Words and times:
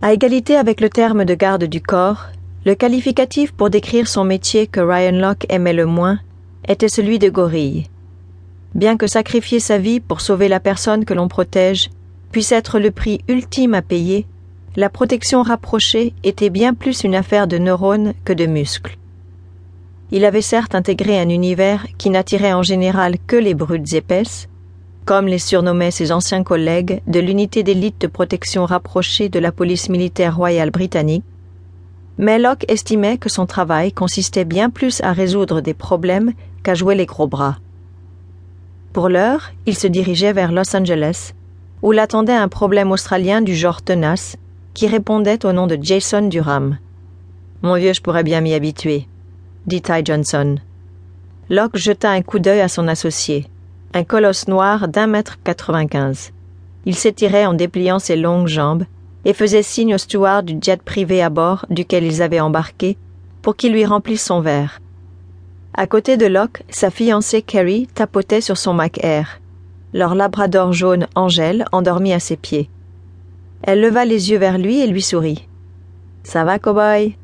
À 0.00 0.12
égalité 0.12 0.54
avec 0.54 0.80
le 0.80 0.90
terme 0.90 1.24
de 1.24 1.34
garde 1.34 1.64
du 1.64 1.80
corps, 1.80 2.26
le 2.64 2.76
qualificatif 2.76 3.50
pour 3.50 3.68
décrire 3.68 4.06
son 4.06 4.22
métier 4.22 4.68
que 4.68 4.78
Ryan 4.78 5.18
Locke 5.18 5.46
aimait 5.48 5.72
le 5.72 5.86
moins 5.86 6.20
était 6.68 6.88
celui 6.88 7.18
de 7.18 7.28
gorille. 7.28 7.88
Bien 8.76 8.96
que 8.96 9.08
sacrifier 9.08 9.58
sa 9.58 9.78
vie 9.78 9.98
pour 9.98 10.20
sauver 10.20 10.46
la 10.46 10.60
personne 10.60 11.04
que 11.04 11.14
l'on 11.14 11.26
protège 11.26 11.90
puisse 12.30 12.52
être 12.52 12.78
le 12.78 12.92
prix 12.92 13.22
ultime 13.26 13.74
à 13.74 13.82
payer, 13.82 14.24
la 14.76 14.88
protection 14.88 15.42
rapprochée 15.42 16.14
était 16.22 16.50
bien 16.50 16.74
plus 16.74 17.02
une 17.02 17.16
affaire 17.16 17.48
de 17.48 17.58
neurones 17.58 18.12
que 18.24 18.32
de 18.32 18.46
muscles. 18.46 18.98
Il 20.12 20.24
avait 20.24 20.42
certes 20.42 20.76
intégré 20.76 21.18
un 21.18 21.28
univers 21.28 21.84
qui 21.98 22.10
n'attirait 22.10 22.52
en 22.52 22.62
général 22.62 23.16
que 23.26 23.34
les 23.34 23.54
brutes 23.54 23.94
épaisses, 23.94 24.48
comme 25.08 25.26
les 25.26 25.38
surnommaient 25.38 25.90
ses 25.90 26.12
anciens 26.12 26.44
collègues 26.44 27.00
de 27.06 27.18
l'unité 27.18 27.62
d'élite 27.62 27.98
de 27.98 28.08
protection 28.08 28.66
rapprochée 28.66 29.30
de 29.30 29.38
la 29.38 29.52
police 29.52 29.88
militaire 29.88 30.36
royale 30.36 30.68
britannique, 30.68 31.24
mais 32.18 32.38
Locke 32.38 32.66
estimait 32.70 33.16
que 33.16 33.30
son 33.30 33.46
travail 33.46 33.90
consistait 33.90 34.44
bien 34.44 34.68
plus 34.68 35.00
à 35.00 35.14
résoudre 35.14 35.62
des 35.62 35.72
problèmes 35.72 36.34
qu'à 36.62 36.74
jouer 36.74 36.94
les 36.94 37.06
gros 37.06 37.26
bras. 37.26 37.56
Pour 38.92 39.08
l'heure, 39.08 39.52
il 39.64 39.78
se 39.78 39.86
dirigeait 39.86 40.34
vers 40.34 40.52
Los 40.52 40.76
Angeles, 40.76 41.32
où 41.80 41.92
l'attendait 41.92 42.34
un 42.34 42.48
problème 42.48 42.92
australien 42.92 43.40
du 43.40 43.56
genre 43.56 43.80
tenace, 43.80 44.36
qui 44.74 44.88
répondait 44.88 45.46
au 45.46 45.54
nom 45.54 45.66
de 45.66 45.78
Jason 45.80 46.28
Durham. 46.28 46.76
Mon 47.62 47.76
vieux, 47.76 47.94
je 47.94 48.02
pourrais 48.02 48.24
bien 48.24 48.42
m'y 48.42 48.52
habituer, 48.52 49.08
dit 49.66 49.80
Ty 49.80 50.04
Johnson. 50.04 50.56
Locke 51.48 51.78
jeta 51.78 52.10
un 52.10 52.20
coup 52.20 52.40
d'œil 52.40 52.60
à 52.60 52.68
son 52.68 52.88
associé, 52.88 53.46
un 53.94 54.04
colosse 54.04 54.48
noir 54.48 54.88
d'un 54.88 55.06
mètre 55.06 55.38
quatre-vingt-quinze. 55.42 56.32
Il 56.84 56.94
s'étirait 56.94 57.46
en 57.46 57.54
dépliant 57.54 57.98
ses 57.98 58.16
longues 58.16 58.46
jambes 58.46 58.84
et 59.24 59.32
faisait 59.32 59.62
signe 59.62 59.94
au 59.94 59.98
steward 59.98 60.44
du 60.44 60.58
jet 60.60 60.80
privé 60.82 61.22
à 61.22 61.30
bord 61.30 61.66
duquel 61.70 62.04
ils 62.04 62.22
avaient 62.22 62.40
embarqué 62.40 62.96
pour 63.42 63.56
qu'il 63.56 63.72
lui 63.72 63.84
remplisse 63.84 64.24
son 64.24 64.40
verre. 64.40 64.80
À 65.74 65.86
côté 65.86 66.16
de 66.16 66.26
Locke, 66.26 66.62
sa 66.68 66.90
fiancée 66.90 67.42
Carrie 67.42 67.88
tapotait 67.94 68.40
sur 68.40 68.56
son 68.56 68.74
Mac 68.74 69.02
Air, 69.04 69.40
leur 69.92 70.14
labrador 70.14 70.72
jaune 70.72 71.06
Angèle 71.14 71.64
endormie 71.72 72.12
à 72.12 72.20
ses 72.20 72.36
pieds. 72.36 72.68
Elle 73.62 73.80
leva 73.80 74.04
les 74.04 74.30
yeux 74.30 74.38
vers 74.38 74.58
lui 74.58 74.80
et 74.80 74.86
lui 74.86 75.02
sourit. 75.02 75.48
Ça 76.22 76.44
va, 76.44 76.58
cow-boy? 76.58 77.16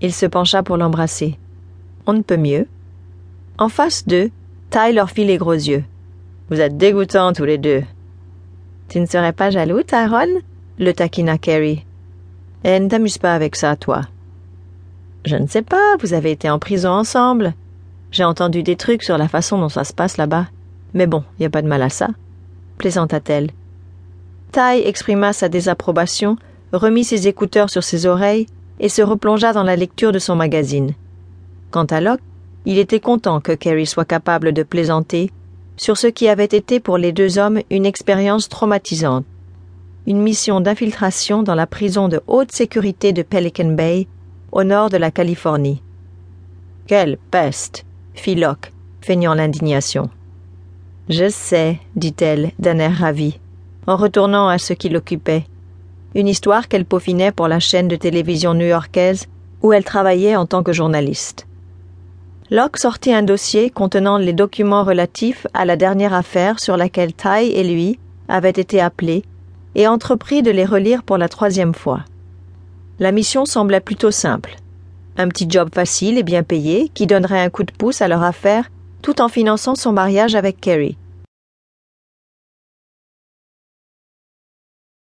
Il 0.00 0.12
se 0.12 0.26
pencha 0.26 0.62
pour 0.62 0.76
l'embrasser. 0.76 1.38
On 2.06 2.12
ne 2.12 2.22
peut 2.22 2.36
mieux? 2.36 2.66
En 3.58 3.68
face 3.68 4.06
d'eux, 4.06 4.30
Ty 4.70 4.92
leur 4.92 5.10
fit 5.10 5.24
les 5.24 5.38
gros 5.38 5.52
yeux. 5.52 5.84
Vous 6.52 6.60
êtes 6.60 6.76
dégoûtants 6.76 7.32
tous 7.32 7.46
les 7.46 7.56
deux. 7.56 7.82
Tu 8.90 9.00
ne 9.00 9.06
serais 9.06 9.32
pas 9.32 9.48
jaloux, 9.48 9.82
Tyrone 9.82 10.42
le 10.78 10.92
taquina 10.92 11.38
Carrie. 11.38 11.86
Et 12.62 12.78
ne 12.78 12.90
t'amuse 12.90 13.16
pas 13.16 13.34
avec 13.34 13.56
ça, 13.56 13.74
toi. 13.74 14.02
Je 15.24 15.36
ne 15.36 15.46
sais 15.46 15.62
pas, 15.62 15.96
vous 16.00 16.12
avez 16.12 16.30
été 16.30 16.50
en 16.50 16.58
prison 16.58 16.90
ensemble. 16.90 17.54
J'ai 18.10 18.24
entendu 18.24 18.62
des 18.62 18.76
trucs 18.76 19.02
sur 19.02 19.16
la 19.16 19.28
façon 19.28 19.56
dont 19.56 19.70
ça 19.70 19.84
se 19.84 19.94
passe 19.94 20.18
là-bas. 20.18 20.44
Mais 20.92 21.06
bon, 21.06 21.24
y 21.40 21.46
a 21.46 21.48
pas 21.48 21.62
de 21.62 21.68
mal 21.68 21.80
à 21.80 21.88
ça. 21.88 22.08
Plaisanta-t-elle. 22.76 23.48
Tai 24.50 24.86
exprima 24.86 25.32
sa 25.32 25.48
désapprobation, 25.48 26.36
remit 26.74 27.04
ses 27.04 27.28
écouteurs 27.28 27.70
sur 27.70 27.82
ses 27.82 28.04
oreilles 28.04 28.46
et 28.78 28.90
se 28.90 29.00
replongea 29.00 29.54
dans 29.54 29.62
la 29.62 29.76
lecture 29.76 30.12
de 30.12 30.18
son 30.18 30.36
magazine. 30.36 30.92
Quant 31.70 31.86
à 31.86 32.02
Locke, 32.02 32.20
il 32.66 32.76
était 32.76 33.00
content 33.00 33.40
que 33.40 33.52
Carrie 33.52 33.86
soit 33.86 34.04
capable 34.04 34.52
de 34.52 34.62
plaisanter 34.62 35.30
sur 35.76 35.96
ce 35.96 36.06
qui 36.06 36.28
avait 36.28 36.44
été 36.44 36.80
pour 36.80 36.98
les 36.98 37.12
deux 37.12 37.38
hommes 37.38 37.60
une 37.70 37.86
expérience 37.86 38.48
traumatisante 38.48 39.24
une 40.06 40.20
mission 40.20 40.60
d'infiltration 40.60 41.42
dans 41.42 41.54
la 41.54 41.66
prison 41.66 42.08
de 42.08 42.20
haute 42.26 42.52
sécurité 42.52 43.12
de 43.12 43.22
Pelican 43.22 43.70
Bay, 43.70 44.08
au 44.50 44.64
nord 44.64 44.90
de 44.90 44.96
la 44.96 45.10
Californie. 45.10 45.80
Quelle 46.86 47.18
peste 47.30 47.84
fit 48.14 48.34
Locke, 48.34 48.72
feignant 49.00 49.34
l'indignation. 49.34 50.10
Je 51.08 51.28
sais, 51.28 51.78
dit-elle 51.96 52.50
d'un 52.58 52.78
air 52.78 52.96
ravi, 52.96 53.38
en 53.86 53.96
retournant 53.96 54.48
à 54.48 54.58
ce 54.58 54.72
qui 54.72 54.88
l'occupait. 54.88 55.44
Une 56.14 56.28
histoire 56.28 56.68
qu'elle 56.68 56.84
peaufinait 56.84 57.32
pour 57.32 57.48
la 57.48 57.60
chaîne 57.60 57.88
de 57.88 57.96
télévision 57.96 58.54
new-yorkaise 58.54 59.26
où 59.62 59.72
elle 59.72 59.84
travaillait 59.84 60.36
en 60.36 60.46
tant 60.46 60.62
que 60.62 60.72
journaliste. 60.72 61.46
Locke 62.52 62.76
sortit 62.76 63.14
un 63.14 63.22
dossier 63.22 63.70
contenant 63.70 64.18
les 64.18 64.34
documents 64.34 64.84
relatifs 64.84 65.46
à 65.54 65.64
la 65.64 65.76
dernière 65.76 66.12
affaire 66.12 66.60
sur 66.60 66.76
laquelle 66.76 67.14
Ty 67.14 67.50
et 67.50 67.64
lui 67.64 67.98
avaient 68.28 68.50
été 68.50 68.78
appelés 68.78 69.24
et 69.74 69.88
entreprit 69.88 70.42
de 70.42 70.50
les 70.50 70.66
relire 70.66 71.02
pour 71.02 71.16
la 71.16 71.30
troisième 71.30 71.72
fois. 71.72 72.00
La 72.98 73.10
mission 73.10 73.46
semblait 73.46 73.80
plutôt 73.80 74.10
simple. 74.10 74.56
Un 75.16 75.28
petit 75.28 75.46
job 75.48 75.70
facile 75.72 76.18
et 76.18 76.22
bien 76.22 76.42
payé 76.42 76.90
qui 76.92 77.06
donnerait 77.06 77.40
un 77.40 77.48
coup 77.48 77.64
de 77.64 77.72
pouce 77.72 78.02
à 78.02 78.08
leur 78.08 78.22
affaire 78.22 78.70
tout 79.00 79.22
en 79.22 79.28
finançant 79.28 79.74
son 79.74 79.92
mariage 79.92 80.34
avec 80.34 80.60
Kerry. 80.60 80.98